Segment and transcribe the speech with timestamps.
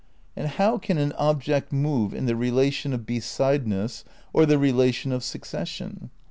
[0.35, 5.23] And how can an object move in the relation of besideness, or the relation of
[5.23, 6.09] succession?